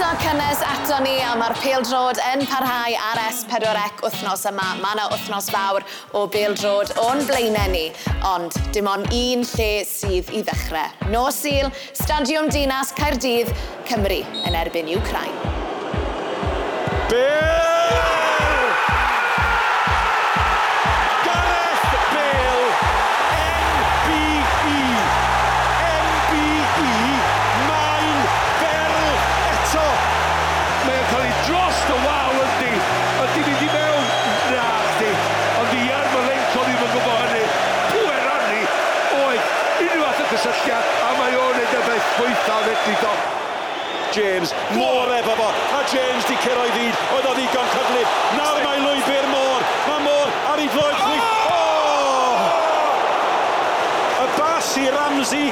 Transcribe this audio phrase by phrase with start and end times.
[0.00, 4.68] croeso cynnes ato ni a mae'r peildrod yn parhau ar S4C wythnos yma.
[4.80, 5.84] Mae yna wythnos fawr
[6.16, 7.84] o beildrod o'n blaenau ni,
[8.30, 11.10] ond dim ond un lle sydd i ddechrau.
[11.12, 11.68] No Sil,
[12.00, 13.52] Stadiwm Dinas Caerdydd,
[13.90, 15.36] Cymru yn erbyn Ukraine.
[17.12, 18.29] Bill!
[44.12, 44.50] James.
[44.74, 45.48] Môr efo fo.
[45.78, 46.94] A James di cyrro i fyd.
[47.14, 48.02] Oedd o ddigon cyflu.
[48.34, 49.60] Nawr mae Lwybr Môr.
[49.86, 51.02] Mae Môr ar ei floed oh!
[51.04, 51.18] chwi.
[51.54, 52.38] Oh!
[54.24, 55.46] Y bas i Ramsey.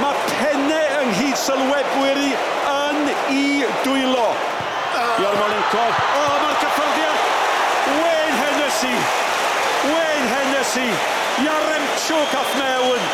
[0.00, 2.30] Mae penne ynghyd sylwebwyr i
[2.72, 3.44] yn i
[3.84, 4.30] dwylo.
[4.32, 5.20] Oh!
[5.20, 5.92] Iormolenkov.
[5.92, 7.18] O, oh, mae'r cyffyrddiad.
[8.00, 8.94] Wayne Hennessy.
[9.90, 10.88] Wayne Hennessy.
[11.44, 13.04] Iaremchuk ath mewn.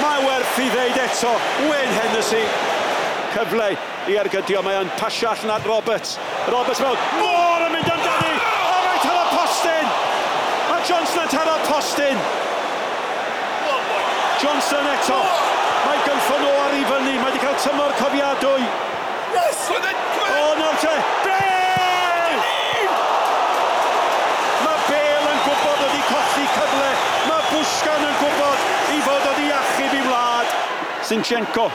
[0.00, 1.36] Mae werth i ddeud eto.
[1.68, 2.42] Wayne Hennessy.
[3.36, 3.76] Cyfle
[4.10, 4.62] i ergydio.
[4.62, 6.16] Mae o'n pasio allan at Roberts.
[6.52, 6.98] Roberts mewn.
[7.18, 8.34] Môr yn mynd amdani!
[8.36, 9.88] A mae taro postyn!
[10.74, 12.20] A Johnson yn taro postyn!
[14.42, 15.18] Johnson eto.
[15.86, 17.16] Mae gymffon o ar i fyny.
[17.16, 18.68] Mae wedi cael tymor cofiadwy.
[19.34, 19.64] Yes!
[19.72, 20.94] O, nawr te.
[21.24, 22.38] Bale!
[24.66, 26.94] Mae Bale yn gwybod oedd i colli cyfle.
[27.26, 30.56] Mae Bwsgan yn gwybod i fod oedd achub i wlad.
[31.06, 31.70] Sinchenko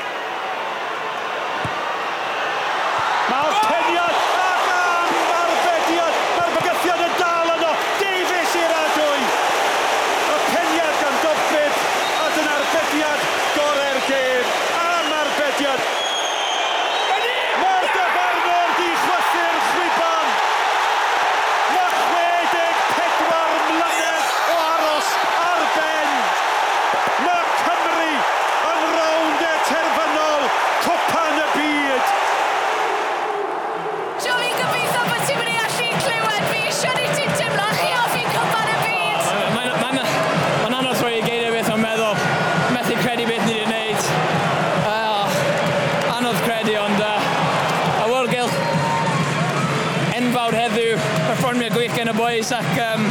[52.80, 53.06] um.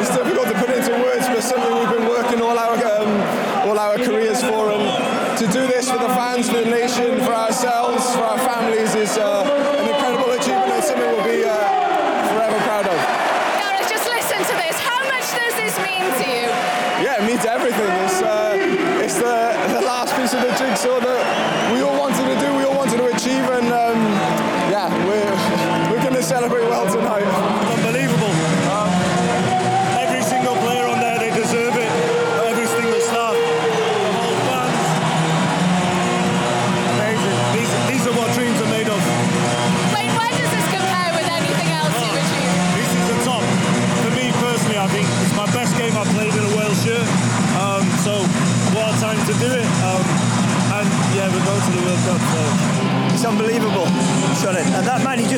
[0.00, 3.78] It's difficult to put into words, but something we've been working all our, um, all
[3.78, 4.70] our careers for.
[4.70, 8.94] And to do this for the fans, for the nation, for ourselves, for our families
[8.94, 9.69] is uh,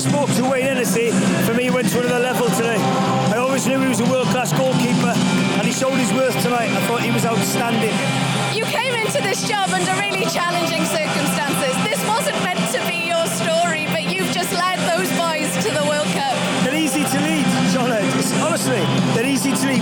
[0.03, 1.11] spoke to Wayne Hennessy.
[1.47, 2.77] For me, went to another level today.
[3.31, 5.15] I always knew he was a world-class goalkeeper,
[5.59, 6.71] and he showed his worth tonight.
[6.71, 7.95] I thought he was outstanding.
[8.53, 11.32] You came into this job under really challenging circumstances.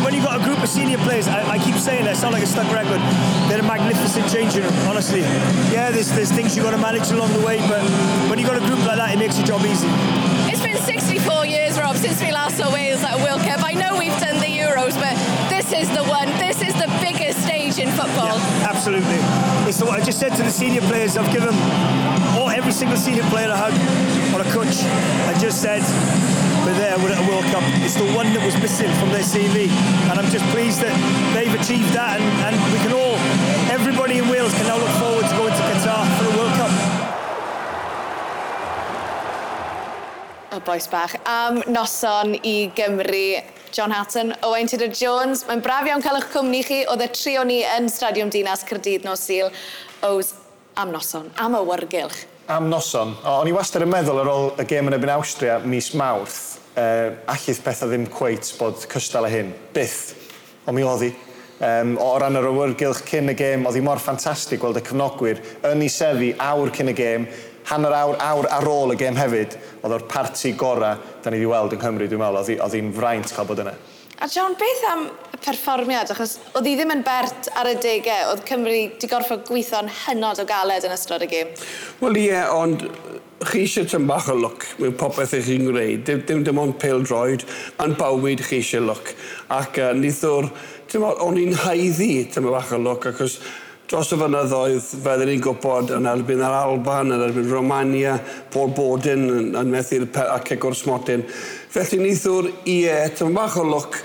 [0.04, 2.32] When you've got a group of senior players, I, I keep saying that, I sound
[2.32, 3.00] like a stuck record.
[3.48, 5.20] They're a magnificent changing room, honestly.
[5.70, 7.82] Yeah, there's, there's things you've got to manage along the way, but
[8.30, 9.88] when you've got a group like that, it makes your job easy.
[10.50, 13.62] It's been 64 years, Rob, since we last saw Wales at a World Cup.
[13.62, 15.14] I know we've done the Euros, but
[15.52, 16.28] this is the one.
[16.40, 18.38] This is the biggest stage in football.
[18.38, 19.20] Yeah, absolutely.
[19.72, 21.54] So what I just said to the senior players, I've given
[22.34, 24.82] all, every single senior player I had on a coach,
[25.30, 25.78] I just said,
[26.66, 27.62] we're there, we're at a World Cup.
[27.86, 29.70] It's the one that was missing from their CV.
[30.10, 30.90] And I'm just pleased that
[31.38, 33.14] they've achieved that and, and we can all,
[33.70, 36.72] everybody in Wales can now look forward to going to Qatar for the World Cup.
[40.50, 45.44] Y boes bach am noson i Gymru John Hatton, Owain Tudor Jones.
[45.46, 46.80] Mae'n braf iawn cael eich cwmni chi.
[46.90, 49.52] Oedd y trio ni yn Stadiwm Dinas Cyrdydd nos Sil.
[50.06, 50.32] Ows,
[50.80, 52.24] am noson, am awyrgylch.
[52.50, 53.14] Am noson.
[53.22, 56.58] O, o'n i wastad yn meddwl ar ôl y gêm yn ebyn Awstria mis Mawrth,
[56.74, 59.52] uh, allith pethau ddim cweit bod cystal y hyn.
[59.76, 60.00] Byth.
[60.66, 61.12] O mi oedd hi.
[61.60, 65.42] Um, o ran yr awyrgylch cyn y gêm, oedd hi mor ffantastig gweld y cyfnogwyr
[65.68, 67.26] yn ei seddi awr cyn y gêm,
[67.70, 71.50] hanner awr, awr ar ôl y gêm hefyd, oedd o'r parti gorau da ni wedi
[71.50, 73.74] weld yng Nghymru, dwi'n meddwl, oedd hi'n fraint cael bod yna.
[74.20, 76.10] A John, beth am y perfformiad?
[76.12, 80.42] Achos oedd hi ddim yn bert ar y degau, oedd Cymru wedi gorfod gweithio'n hynod
[80.42, 81.54] o galed yn ystod y gêm.
[82.02, 82.84] Wel ie, yeah, ond
[83.48, 86.04] chi eisiau tyn bach o look mewn popeth eich chi'n gwneud.
[86.04, 87.46] Dim, dim dim ond pil droed,
[87.80, 89.14] yn bywyd chi eisiau look.
[89.56, 90.50] Ac uh, nithwr,
[91.00, 93.38] o'n i'n haiddi tyn bach o look, achos
[93.90, 98.12] dros y fynyddoedd, fel ni'n gwybod, yn erbyn yr Alban, yn erbyn Romania,
[98.54, 101.24] Paul Bodin, yn, yn methu'r ac egor smotyn.
[101.74, 103.98] Felly nithwr ie, tyma bach o lwc,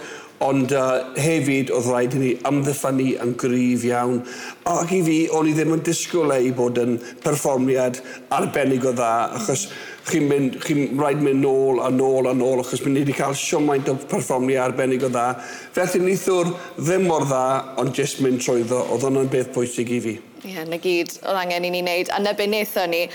[0.45, 4.21] ond uh, hefyd oedd rhaid i ni amddiffynnu yn gryf iawn.
[4.69, 8.01] Ac i fi, o'n i ddim yn disgwyl ei bod yn perfformiad
[8.36, 9.68] arbennig o dda, achos
[10.09, 13.38] chi'n mynd, chi rhaid mynd nôl a nôl a nôl, achos mi ni wedi cael
[13.39, 15.27] siomaint o perfformiad arbennig o dda.
[15.75, 17.45] Felly nithwr ddim mor dda,
[17.81, 20.18] ond jyst mynd trwyddo, oedd hwnna'n beth pwysig i fi.
[20.45, 23.06] Ie, yeah, na gyd oedd angen i ni wneud, a na be wnaethon ni,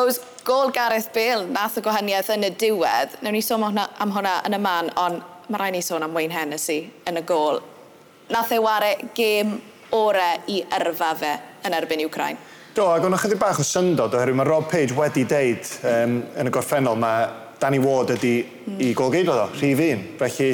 [0.00, 4.38] oes gol Gareth Bale nath y gwahaniaeth yn y diwedd, newn ni sôn am hwnna
[4.48, 6.78] yn y man, ond mae rhaid ni sôn am Wayne Hennessy
[7.10, 7.58] yn y gol.
[8.30, 9.56] Nath ei ware gêm
[9.98, 11.32] ore i yrfa fe
[11.66, 12.38] yn erbyn Ukraine.
[12.74, 16.50] Do, ac o'n ychydig bach o syndod oherwydd mae Rob Page wedi deud um, yn
[16.50, 17.24] y gorffennol mae
[17.60, 18.76] Danny Ward ydi mm.
[18.86, 20.04] i golgeido ddo, rhif un.
[20.20, 20.52] Felly,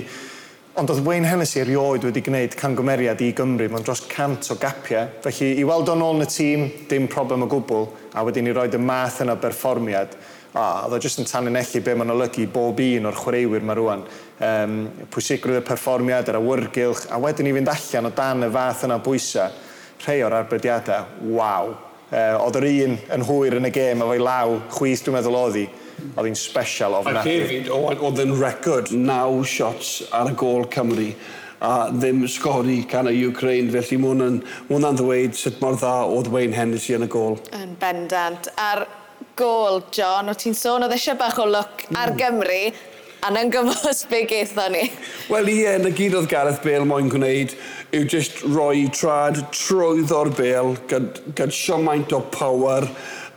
[0.80, 5.12] ond oedd Wayne Hennessy erioed wedi gwneud cangymeriad i Gymru, mae'n dros cant o gapiau.
[5.26, 8.56] Felly, i weld o'n ôl yn y tîm, dim problem o gwbl, a wedyn i
[8.56, 10.16] roed y math yna berfformiad,
[10.56, 14.06] a, oedd o jyst yn tanlinellu be mae'n olygu bob un o'r chwaraewyr mae rwan
[14.40, 14.76] um,
[15.12, 19.00] pwysigrwydd y perfformiad, yr awyrgylch, a wedyn i fynd allan o dan y fath yna
[19.04, 19.56] bwysau,
[20.04, 21.74] rhai o'r arbediadau, waw.
[22.06, 25.58] Uh, oedd yr un yn hwyr yn y gêm efo'i law, chwith dwi'n meddwl oedd
[25.58, 25.64] hi,
[26.12, 27.40] oedd hi'n special ofnadwy.
[27.40, 31.10] Ac hefyd, oedd yn record naw shots ar y gol Cymru
[31.66, 34.28] a ddim sgori gan y Ukraine, felly mae
[34.76, 37.38] yn ddweud sut mor dda oedd Wayne Hennessy yn y gol.
[37.56, 38.50] Yn bendant.
[38.60, 38.84] A'r
[39.38, 42.20] gol, John, o ti'n sôn, oedd eisiau bach o look ar mm.
[42.20, 42.60] Gymru,
[43.26, 44.86] anhygymos be geitho ni.
[45.30, 47.54] Wel ie, na gyd oedd Gareth Bale moyn gwneud
[47.96, 52.88] yw just roi trad trwydd o'r Bale gyd, gyd siomaint o power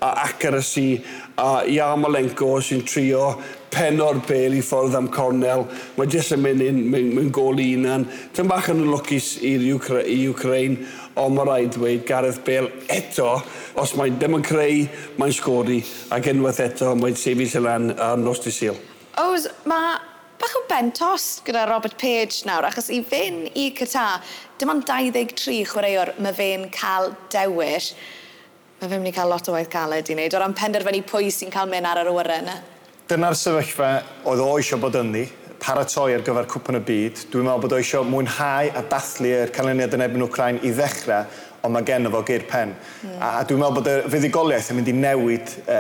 [0.02, 1.02] a accuracy
[1.40, 3.34] a Ia Malenko sy'n trio
[3.70, 5.66] peno'r bel i ffordd am Cornel.
[5.98, 8.08] Mae jyst yn mynd, yn mynd, gol i unan.
[8.36, 10.88] Tyn bach yn lwcus i'r Ukraine,
[11.20, 13.36] ond mae rhaid dweud Gareth Bale eto,
[13.80, 14.86] os mae'n ddim yn creu,
[15.20, 15.82] mae'n sgori,
[16.16, 18.89] ac unwaith eto, mae'n sefyll y lan ar nos di Sil.
[19.18, 19.98] Oh, Oes, mae
[20.40, 24.22] bach o bentos gyda Robert Page nawr, achos i fe'n i cyta,
[24.60, 27.94] dim ond 23 chwaraewr mae fe'n cael dewis.
[28.80, 31.34] Mae fe'n mynd i cael lot o waith caled i wneud, o ran penderfynu pwy
[31.34, 32.56] sy'n cael mynd ar yr awyren yna.
[33.10, 33.92] Dyna'r sefyllfa
[34.30, 35.26] oedd o eisiau bod ynddi,
[35.60, 37.24] paratoi ar gyfer cwpan y byd.
[37.34, 41.26] Dwi'n meddwl bod o eisiau mwynhau a dathlu'r canlyniad yn ebyn Wcrain i ddechrau,
[41.64, 42.74] ond mae gen fo geir pen.
[43.04, 43.16] Mm.
[43.20, 45.80] A, a dwi'n meddwl bod y fuddigoliaeth yn mynd i newid e,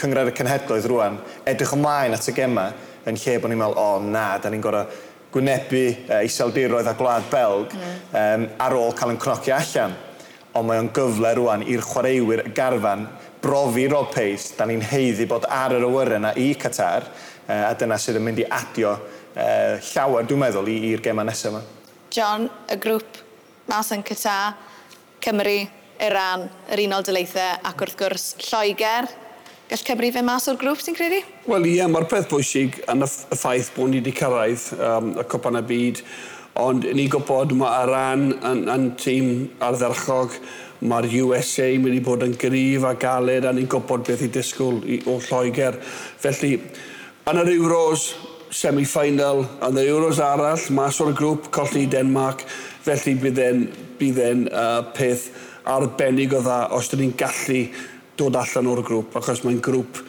[0.00, 1.18] cyngred y cenhedloedd rwan,
[1.50, 2.70] edrych ymlaen at y gema,
[3.08, 4.88] yn lle bod ni'n meddwl, o oh, na, da ni'n gorau
[5.34, 7.94] gwynebu e, iseldiroedd a gwlad Belg mm.
[8.20, 9.94] um, ar ôl cael yn cnocio allan.
[10.54, 13.08] Ond mae o'n gyfle rwan i'r chwaraewyr garfan
[13.42, 17.08] brofi rob Pace, da ni'n heiddi bod ar yr awyr yna i Qatar,
[17.46, 18.94] e, a dyna sydd yn mynd i adio
[19.34, 19.48] e,
[19.92, 21.64] llawer, dwi'n meddwl, i'r gema nesaf yma.
[22.14, 23.20] John, y grŵp
[23.70, 24.54] mas yn Qatar,
[25.24, 25.62] Cymru,
[26.04, 29.06] Iran, yr Unol Daleithiau ac wrth gwrs Lloegr.
[29.70, 31.22] Gall Cymru fe mas o'r grŵp, ti'n credu?
[31.48, 35.56] Wel ie, mae'r peth bwysig yn y, ffaith bod ni wedi cyrraedd um, y Cwpan
[35.56, 36.02] y Byd,
[36.60, 39.30] ond ni gwybod mae Iran yn, yn tîm
[39.64, 40.36] ardderchog,
[40.84, 44.30] mae'r USA yn mynd i bod yn gryf a galed a ni'n gwybod beth i
[44.34, 45.80] disgwyl i, o Lloegr.
[46.20, 46.58] Felly,
[47.32, 48.10] yn yr Euros,
[48.52, 52.44] semi-final, yn yr Euros arall, mas o'r grŵp, colli Denmark,
[52.84, 53.66] Felly bydd e'n
[53.98, 55.30] bydd e'n uh, peth
[55.72, 57.62] arbennig o dda os dyn ni'n gallu
[58.18, 60.00] dod allan o'r grŵp, achos mae'n grŵp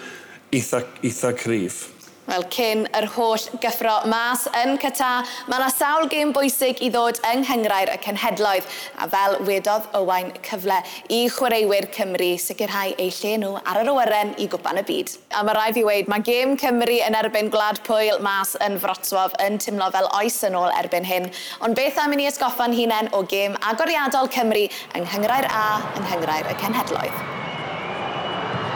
[0.53, 1.94] eitha, eitha cryf.
[2.25, 7.19] Wel, cyn yr holl gyffro mas yn cyta, mae yna sawl gêm bwysig i ddod
[7.29, 8.65] yng Nghyngrair y Cenhedloedd,
[8.97, 10.79] a fel wedodd Owain cyfle
[11.13, 15.13] i chwaraewyr Cymru sicrhau eu lle nhw ar yr awyren i gwpan y byd.
[15.37, 19.37] A mae rai fi weid, mae gêm Cymru yn erbyn Gwlad Pwyl mas yn Wrocław
[19.45, 21.29] yn tymlo fel oes yn ôl erbyn hyn,
[21.61, 26.09] ond beth am i ni esgoffa'n hunain o gêm agoriadol Cymru yng Nghyngrair A yng
[26.09, 27.21] Nghyngrair y Cenhedloedd.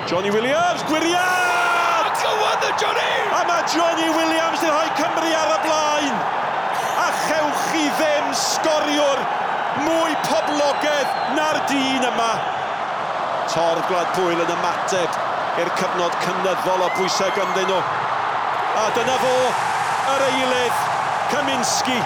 [0.06, 1.59] Johnny Williams, gwiriau!
[2.70, 3.12] Dafydd Johnny!
[3.34, 6.18] A mae Johnny Williams yn rhoi Cymru ar y blaen.
[7.02, 9.22] A chewch chi ddim sgoriwr
[9.86, 12.30] mwy poblogedd na'r dyn yma.
[13.50, 15.18] Tor Gladpwyl yn ymateb
[15.64, 17.82] i'r cyfnod cynnyddol o bwysau ganddyn nhw.
[18.78, 19.36] A dyna fo,
[20.14, 20.88] yr eilydd,
[21.34, 21.98] Kaminski,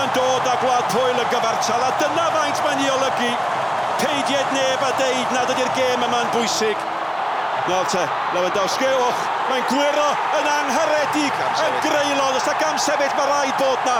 [0.00, 1.84] yn dod â Gladpwyl y gyfartal.
[1.84, 3.32] A dyna faint mae'n ei olygu.
[3.98, 6.86] Peidiad neb a deud nad ydy'r gêm yma'n bwysig.
[7.68, 13.28] Nawr te, Lewandowski, och, Mae'n gwyro yn angharedig, yn greulon, os da gam sefyll mae
[13.30, 13.98] rhaid bod na.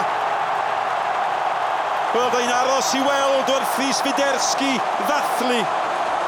[2.12, 4.75] Byddai'n aros i weld wrth Rhys Fiderski
[5.07, 5.62] ddathlu.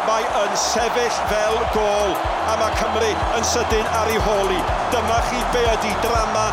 [0.07, 2.15] Mae yn sefyll fel gol,
[2.49, 4.61] a mae Cymru yn sydyn ar ei holi.
[4.95, 6.47] Dyma chi be ydy drama,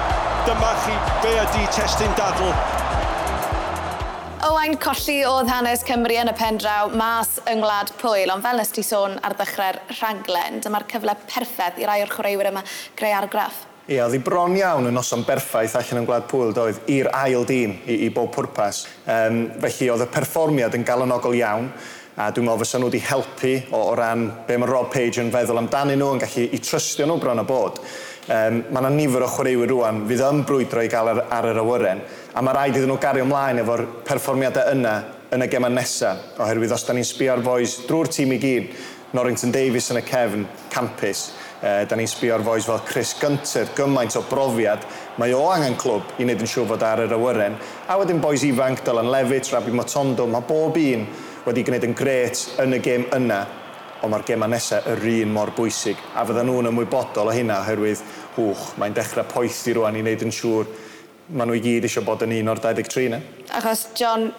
[0.49, 2.51] dyma chi be ydy testyn dadl.
[4.57, 8.57] Olau'n colli oedd hanes Cymru yn y pen draw mas yng Ngwlad Pwyl, ond fel
[8.57, 12.63] nes ti sôn ar ddechrau'r rhaglen, dyma'r cyfle perffaith i rai o'r chwaraewyr yma
[12.97, 13.59] greu argraff.
[13.85, 17.45] Ie, oedd hi bron iawn yn noson berffaith allan yn Gwlad Pwyl, doedd, i'r ail
[17.45, 18.87] dîm i, i bob pwrpas.
[19.05, 21.69] Um, felly oedd y perfformiad yn galonogol iawn,
[22.17, 25.29] a dwi'n meddwl fysa nhw wedi helpu o, o ran be mae Rob Page yn
[25.37, 27.77] feddwl amdanyn nhw, yn gallu i trystio nhw bron a bod.
[28.27, 31.61] Um, mae yna nifer o chwaraewyr rwan fydd yn brwydro i gael ar, ar yr
[31.61, 32.01] awyren,
[32.35, 34.95] a mae rhaid iddyn nhw gario ymlaen efo'r perfformiadau yna
[35.31, 38.73] yn y gemau nesaf, oherwydd os da ni'n sbio ar foes drwy'r tîm i gyd,
[39.15, 40.43] Norrington Davies yn y cefn,
[40.73, 41.21] campus,
[41.61, 44.83] e, da ni'n sbio ar foes fel Chris Gunter, gymaint o brofiad,
[45.23, 47.55] mae o angen clwb i wneud yn siŵr fod ar yr awyren,
[47.87, 51.07] a wedyn boes ifanc, Dylan Levitt, Rabi Motondo, mae bob un
[51.47, 53.39] wedi gwneud yn gret yn y gêm yna,
[54.01, 55.99] ond mae'r gemau nesaf yr un mor bwysig.
[56.15, 58.03] A fydda nhw'n ymwybodol o hynna oherwydd,
[58.37, 60.69] hwch, mae'n dechrau poethu rwan i wneud yn siŵr
[61.27, 63.19] maen nhw i gyd eisiau bod yn un o'r 23 na.
[63.57, 64.29] Achos, John,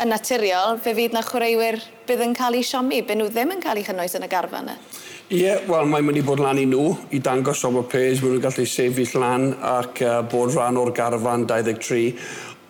[0.00, 3.62] yn naturiol, fe fydd na chwaraewyr bydd yn cael eu siomi, byd nhw ddim yn
[3.64, 4.76] cael eu chynnwys yn y garfa yna.
[4.76, 5.00] E?
[5.30, 7.90] Ie, yeah, wel, mae'n mynd i bod lan i nhw i dangos o'r pes.
[7.92, 12.14] pres, maen nhw'n gallu sefyll lan ac uh, bod rhan o'r garfan 23.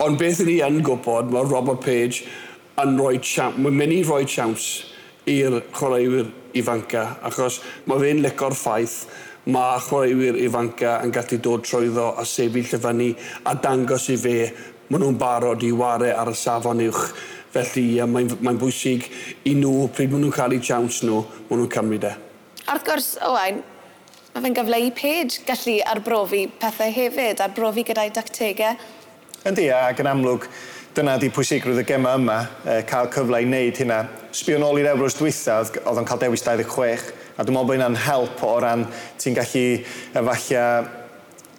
[0.04, 2.24] Ond beth ni yn gwybod, mae Robert Page
[2.80, 4.68] yn rhoi siawns, mae'n mynd i rhoi siawns
[5.28, 9.04] i'r chwaraewyr ifanca, achos mae fe'n licor ffaith
[9.50, 13.08] mae chwaraewyr ifanca yn gallu dod trwyddo a sefyll y fyny
[13.48, 14.36] a dangos i fe
[14.90, 17.12] maen nhw'n barod i ware ar y safon uwch.
[17.50, 19.08] Felly mae'n mae bwysig
[19.48, 22.14] i nhw, pryd maen nhw'n cael eu chawns nhw, maen nhw'n cymryd e.
[22.66, 23.62] A wrth gwrs, Owain,
[24.34, 28.78] mae fe'n gyfle i Paige gallu arbrofi pethau hefyd, arbrofi gyda'i dactegau.
[29.48, 30.46] Yndi, ac yn amlwg,
[30.94, 32.40] dyna di pwysigrwydd y gema yma,
[32.90, 34.04] cael cyfle i wneud hynna
[34.36, 38.00] sbio nôl i'r Euros dwytha, oedd o'n cael dewis 26, a dwi'n meddwl bod hynna'n
[38.06, 38.86] help o ran
[39.20, 39.64] ti'n gallu
[40.20, 40.64] efallai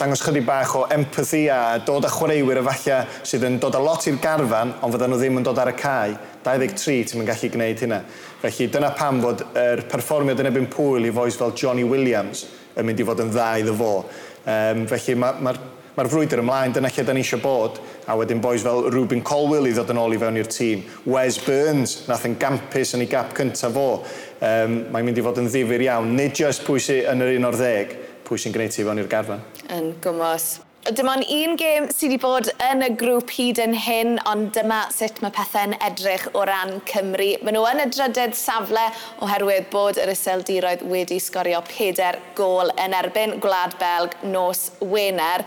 [0.02, 4.08] dangos chydig bach o empathy a dod â chwaraewyr efallai sydd yn dod â lot
[4.10, 6.16] i'r garfan, ond fydden nhw ddim yn dod ar y cae.
[6.48, 8.00] 23 ti'n mynd gallu gwneud hynna.
[8.42, 12.48] Felly dyna pam fod yr er perfformiad yn ebyn pwyl i foes fel Johnny Williams
[12.74, 13.92] yn mynd i fod yn dda iddo fo.
[14.42, 17.82] Um, felly mae'r ma, ma Mae'r frwydr ymlaen, dyna lle da ni eisiau bod.
[18.08, 20.86] A wedyn boes fel Ruben Colwell i ddod yn ôl i fewn i'r tîm.
[21.12, 23.88] Wes Burns, nath yn gampus yn ei gap cyntaf fo.
[24.40, 26.16] Um, mae'n mynd i fod yn ddifur iawn.
[26.16, 27.96] Nid just pwy sy'n yn yr un o'r ddeg,
[28.28, 29.44] pwy sy'n gwneud ti fewn i'r garfan.
[29.68, 30.54] Yn gymos
[30.98, 35.22] dyma'n un gêm sydd wedi bod yn y grŵp hyd yn hyn, ond dyma sut
[35.24, 37.30] mae pethau'n edrych o ran Cymru.
[37.44, 38.84] Maen nhw yn y drydedd safle
[39.24, 45.46] oherwydd bod yr iseldiroedd wedi sgorio peder gol yn erbyn Gwlad Belg nos Wener.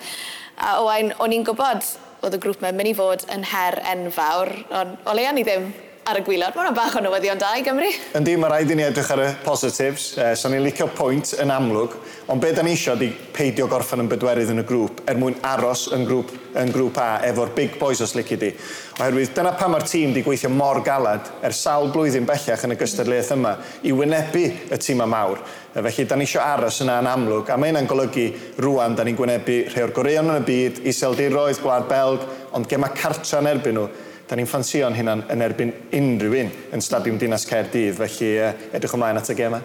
[0.56, 1.88] A owain, o'n i'n gwybod
[2.24, 5.68] oedd y grŵp mewn mynd i fod yn her enfawr, ond o leia ni ddim
[6.04, 6.52] ar y gwylod.
[6.52, 7.88] Mae hwnna bach o newyddion da i Gymru.
[8.18, 10.10] Yndi, mae rhaid i ni edrych ar y positives.
[10.20, 11.94] Eh, so ni'n licio pwynt yn amlwg,
[12.32, 15.38] ond be da ni eisiau di peidio gorffen yn bedwerydd yn y grŵp er mwyn
[15.48, 18.52] aros yn grŵp, yn grŵp A efo'r big boys os licio di.
[19.00, 22.78] Oherwydd dyna pam mae'r tîm di gweithio mor galad er sawl blwyddyn bellach yn y
[22.78, 24.46] gystadleuaeth yma i wynebu
[24.76, 25.40] y tîm mawr.
[25.72, 28.28] Eh, felly, da ni eisiau aros yna yn amlwg, a mae hynna'n golygu
[28.62, 32.92] rwan da ni'n gwynebu rhai o'r goreion yn y byd, iseldiroedd, gwlad Belg, ond gema
[32.92, 34.12] cartra yn erbyn nhw.
[34.28, 38.94] Da ni'n ffansio'n hynna'n yn erbyn unrhyw un yn Stadiwm Dinas Caerdydd, felly uh, edrych
[38.96, 39.60] ymlaen at y gema.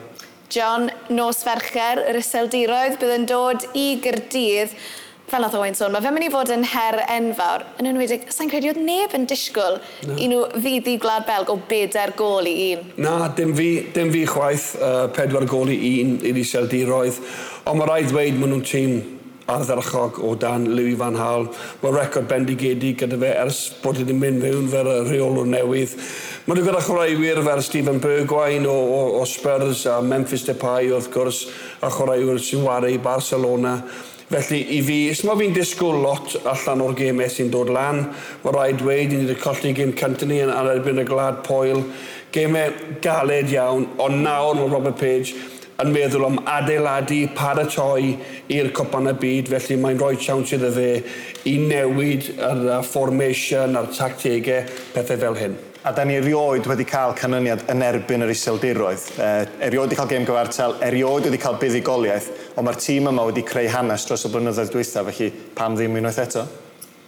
[0.52, 4.74] John, nos fercher, yr iseldiroedd bydd yn dod i gyrdydd.
[5.30, 7.64] Fel nath Owain sôn, mae fe'n mynd i fod yn her enfawr.
[7.80, 9.78] Yn enwedig, sa'n credu oedd neb yn disgwyl
[10.10, 10.16] no.
[10.18, 12.90] i nhw fuddi Gwlad Belg o bedair gol i un.
[13.06, 17.22] Na, dim fi, dim fi chwaith uh, pedwar gol i un i'r iseldiroedd.
[17.70, 18.98] Ond mae rhaid dweud maen nhw'n tîm
[19.50, 21.48] ardderchog o dan Louis Van Hal.
[21.82, 25.96] Mae record bendigedig gyda fe ers bod wedi mynd fewn fel y reolwr newydd.
[26.46, 31.10] Mae nhw gyda chwaraewyr fel Stephen Bergwain o, o, o Spurs a Memphis Depay wrth
[31.14, 31.44] gwrs
[31.82, 33.80] a chwaraewyr sy'n wario i Barcelona.
[34.30, 38.04] Felly i fi, os mae fi'n disgwyl lot allan o'r gemau sy'n dod lan,
[38.44, 41.82] mae rhaid dweud, ni wedi colli gêm cynta ni yn erbyn y glad poel.
[42.30, 45.34] Gemau galed iawn, ond nawr mae Robert Page
[45.80, 48.12] yn meddwl am adeiladu, paratoi
[48.52, 50.90] i'r Copan y Byd, felly mae'n rhoi siawns iddo fe
[51.48, 55.58] i newid yr formation a'r tactegau, pethau fel hyn.
[55.88, 59.06] A da ni erioed wedi cael canlyniad yn erbyn yr iseldiroedd.
[59.16, 59.28] E,
[59.70, 63.70] erioed wedi cael gêm gyfartal, erioed wedi cael buddigoliaeth, ond mae'r tîm yma wedi creu
[63.72, 66.44] hanes dros y blynyddoedd dwythaf, felly pam ddim unwaith eto?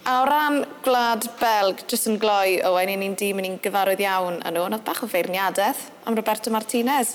[0.08, 4.40] A o ran gwlad Belg, jyst yn gloi, o, ni'n dîm yn ni'n gyfarwydd iawn
[4.40, 7.12] â nhw, ond oedd bach o feirniadaeth am Roberto Martinez.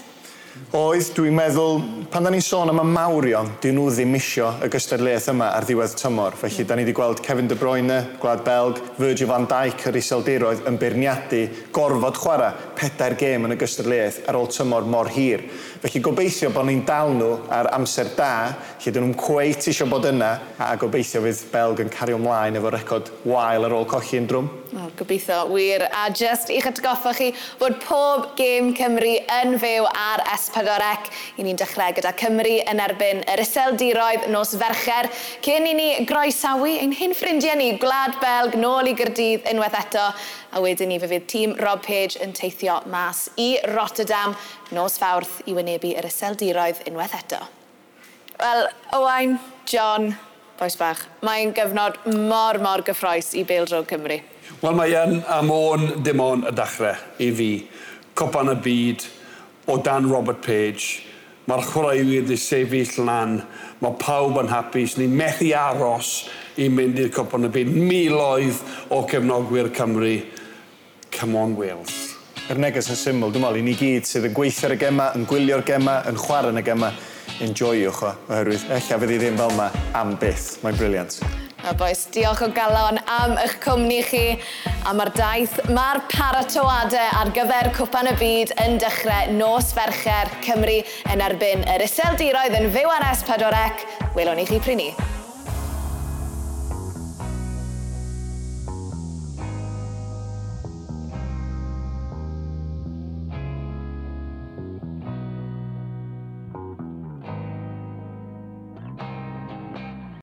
[0.76, 1.78] Oedd, dwi'n meddwl,
[2.12, 5.64] pan da ni'n sôn am y mawrion, dyn nhw ddim isio y gystadleuaeth yma ar
[5.64, 6.36] ddiwedd tymor.
[6.36, 10.68] Felly, da ni wedi gweld Kevin De Bruyne, Gwlad Belg, Virgil van Dijk yr iseldiroedd
[10.68, 15.46] yn beirniadu gorfod chwarae pedair gêm yn y gystadleuaeth ar ôl tymor mor hir.
[15.80, 18.34] Felly, gobeithio bod ni'n dal nhw ar amser da,
[18.84, 22.76] lle dyn nhw'n cweit isio bod yna, a gobeithio fydd Belg yn cario ymlaen efo
[22.76, 24.52] record wael ar ôl colli yn drwm.
[24.76, 25.88] O, gobeithio, wir.
[25.96, 31.12] A just i'ch atgoffa chi fod pob gêm Cymru yn fyw ar S S4C.
[31.38, 35.12] I ni'n dechrau gyda Cymru yn erbyn yr iseldiroedd nos fercher.
[35.46, 40.08] Cyn i ni groesawu ein hyn ffrindiau ni, Gwlad Belg, nôl i Gyrdydd unwaith eto.
[40.56, 44.36] A wedyn ni fe fydd tîm Rob Page yn teithio mas i Rotterdam
[44.76, 47.44] nos fawrth i wynebu yr iseldiroedd unwaith eto.
[48.38, 50.12] Wel, Owain, John,
[50.60, 51.98] boes bach, mae'n gyfnod
[52.30, 54.20] mor, mor gyffroes i Beildrog Cymru.
[54.62, 57.52] Wel, mae yn am o'n dim ond y dachrau i fi.
[58.18, 59.04] Copan y byd,
[59.68, 61.04] o dan Robert Page.
[61.48, 63.38] Mae'r chwaraewyr wedi sefyll lan.
[63.84, 64.98] Mae pawb yn hapus.
[65.00, 66.12] Ni'n methu aros
[66.60, 67.72] i mynd i'r Cwpan y Byd.
[67.72, 70.18] Miloedd o cefnogwyr Cymru.
[71.12, 72.18] Come on, Wales.
[72.48, 75.66] Yr neges yn syml, dwi'n meddwl, i ni gyd sydd yn gweithio'r gema, yn gwylio'r
[75.68, 76.94] gema, yn chwarae yn y gema,
[77.44, 79.68] enjoywch o, oherwydd, ella fydd i ddim fel yma
[80.00, 80.54] am byth.
[80.64, 81.20] Mae'n briliant.
[81.68, 84.22] A boes, diolch o galon am eich cwmni chi.
[84.88, 90.80] A mae'r daith, mae'r paratoadau ar gyfer Cwpan y Byd yn dechrau nos fercher Cymru
[91.12, 93.88] yn erbyn yr Iseldiroedd yn fyw ar S4C.
[94.16, 94.92] Welwn i chi prynu.